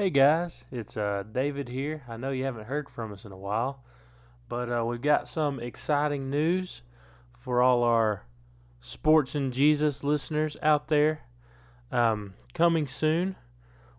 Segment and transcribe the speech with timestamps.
[0.00, 2.02] Hey guys, it's uh, David here.
[2.08, 3.84] I know you haven't heard from us in a while,
[4.48, 6.80] but uh, we've got some exciting news
[7.40, 8.22] for all our
[8.80, 11.20] Sports and Jesus listeners out there.
[11.92, 13.36] Um, coming soon,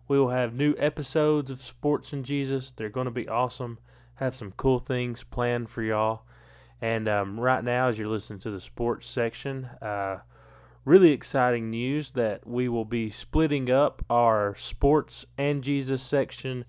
[0.08, 2.72] we will have new episodes of Sports and Jesus.
[2.72, 3.78] They're going to be awesome.
[4.16, 6.22] Have some cool things planned for y'all.
[6.80, 10.18] And um, right now, as you're listening to the sports section, uh,
[10.84, 16.64] really exciting news that we will be splitting up our sports and Jesus section.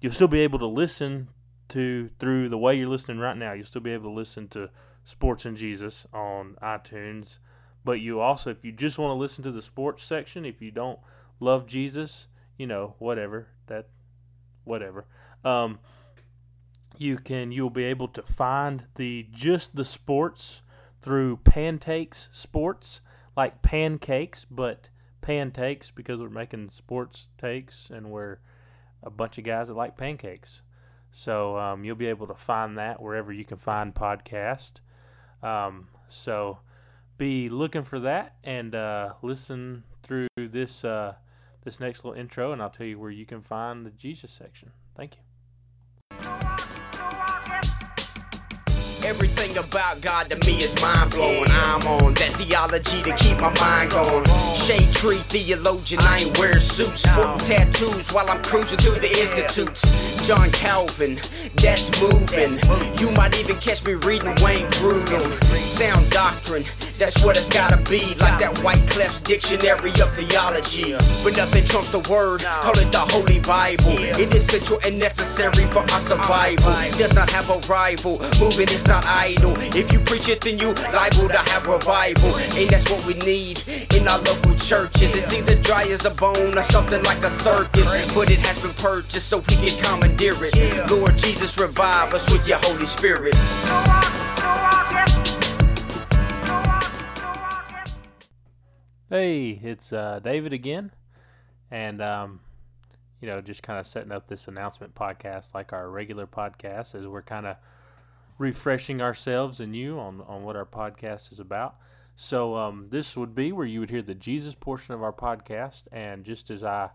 [0.00, 1.28] You'll still be able to listen
[1.70, 3.52] to through the way you're listening right now.
[3.52, 4.68] You'll still be able to listen to
[5.04, 7.38] Sports and Jesus on iTunes.
[7.84, 10.70] But you also, if you just want to listen to the sports section, if you
[10.70, 10.98] don't
[11.40, 12.26] love Jesus,
[12.56, 13.88] you know, whatever that,
[14.64, 15.06] whatever.
[15.44, 15.78] Um,
[16.96, 20.62] you can you'll be able to find the just the sports
[21.02, 23.02] through Pancakes Sports
[23.36, 24.88] like pancakes, but
[25.20, 28.38] pancakes because we're making sports takes and we're
[29.02, 30.62] a bunch of guys that like pancakes.
[31.12, 34.72] So um, you'll be able to find that wherever you can find podcast.
[35.42, 36.58] Um, so
[37.16, 41.14] be looking for that and uh, listen through this uh,
[41.62, 44.70] this next little intro, and I'll tell you where you can find the Jesus section.
[44.96, 45.33] Thank you.
[49.04, 51.44] Everything about God to me is mind blowing.
[51.50, 54.24] I'm on that theology to keep my mind going.
[54.54, 57.02] Shade tree theologian, I ain't wearing suits.
[57.02, 59.82] Sporting tattoos while I'm cruising through the institutes.
[60.26, 61.16] John Calvin,
[61.56, 62.58] that's moving.
[62.98, 65.28] You might even catch me reading Wayne Grudem.
[65.64, 66.64] Sound doctrine,
[66.98, 68.14] that's what it's gotta be.
[68.16, 70.92] Like that Wycliffe's dictionary of theology.
[71.22, 73.98] But nothing trumps the word, call it the Holy Bible.
[74.18, 76.72] It is essential and necessary for our survival.
[76.96, 79.54] Does not have a rival, moving is not idle.
[79.74, 82.34] If you preach it, then you liable to have revival.
[82.56, 83.62] And that's what we need
[83.94, 85.14] in our local churches.
[85.14, 87.88] It's either dry as a bone or something like a circus.
[88.14, 90.90] But it has been purchased so we can commandeer it.
[90.90, 93.34] Lord Jesus, revive us with your Holy Spirit.
[99.14, 100.90] Hey, it's uh, David again,
[101.70, 102.40] and um,
[103.20, 107.06] you know, just kind of setting up this announcement podcast like our regular podcast, as
[107.06, 107.54] we're kind of
[108.38, 111.76] refreshing ourselves and you on on what our podcast is about.
[112.16, 115.84] So um, this would be where you would hear the Jesus portion of our podcast,
[115.92, 116.90] and just as I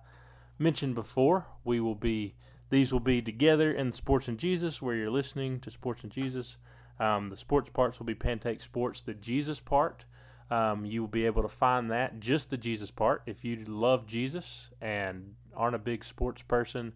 [0.58, 2.36] mentioned before, we will be
[2.70, 6.58] these will be together in Sports and Jesus, where you're listening to Sports and Jesus.
[7.00, 9.04] Um, the sports parts will be Pancake Sports.
[9.04, 10.04] The Jesus part
[10.52, 13.22] um, you will be able to find that just the Jesus part.
[13.26, 16.94] If you love Jesus and aren't a big sports person,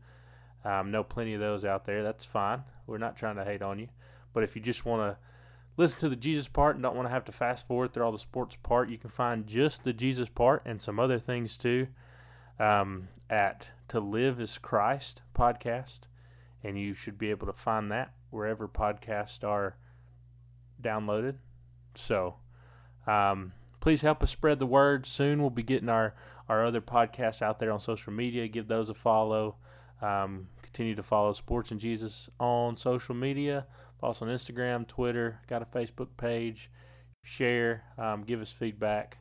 [0.66, 2.04] um, know plenty of those out there.
[2.04, 2.64] That's fine.
[2.88, 3.88] We're not trying to hate on you.
[4.34, 5.18] But if you just want to
[5.78, 8.12] listen to the Jesus part and don't want to have to fast forward through all
[8.12, 11.88] the sports part, you can find just the Jesus part and some other things too
[12.60, 16.02] um, at To Live is Christ podcast.
[16.64, 19.76] And you should be able to find that wherever podcasts are
[20.82, 21.36] downloaded.
[21.96, 22.36] So,
[23.08, 25.06] um, please help us spread the word.
[25.06, 26.14] Soon we'll be getting our,
[26.48, 28.48] our other podcasts out there on social media.
[28.48, 29.56] Give those a follow.
[30.02, 33.66] Um, continue to follow Sports and Jesus on social media.
[34.00, 35.40] Follow us on Instagram, Twitter.
[35.48, 36.70] Got a Facebook page.
[37.24, 37.84] Share.
[37.98, 39.18] Um, give us feedback.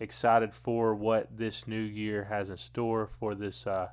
[0.00, 3.88] Excited for what this new year has in store for this uh,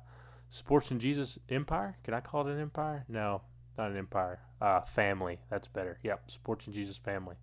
[0.50, 1.96] Sports and Jesus empire.
[2.04, 3.04] Can I call it an empire?
[3.08, 3.40] No,
[3.78, 4.40] not an empire.
[4.60, 5.38] Uh, family.
[5.48, 5.98] That's better.
[6.02, 7.36] Yep, Sports and Jesus family.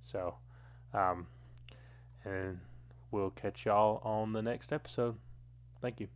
[0.00, 0.34] So.
[0.94, 1.26] Um,
[2.24, 2.58] and
[3.10, 5.16] we'll catch y'all on the next episode.
[5.80, 6.08] Thank you.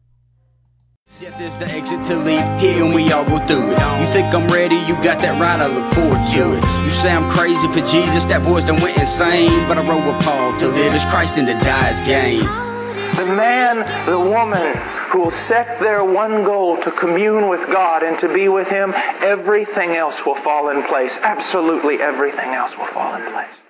[1.19, 3.79] Death is the exit to leave here and we all go through it.
[4.01, 6.63] You think I'm ready, you got that right, I look forward to it.
[6.85, 9.53] You say I'm crazy for Jesus, that boy's done went insane.
[9.69, 12.41] But I wrote with Paul to live as Christ and to die as gain.
[13.21, 14.73] The man, the woman
[15.13, 18.95] who will set their one goal to commune with God and to be with Him,
[19.21, 21.19] everything else will fall in place.
[21.21, 23.70] Absolutely everything else will fall in place.